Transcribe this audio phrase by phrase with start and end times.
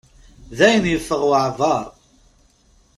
[0.57, 1.85] Dayen yeffeɣ waɛbar.